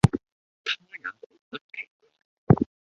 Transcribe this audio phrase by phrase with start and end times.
[0.63, 1.17] 他也毫
[1.51, 2.65] 不奇怪，